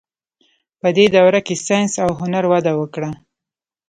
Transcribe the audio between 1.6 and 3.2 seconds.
ساینس او هنر وده وکړه.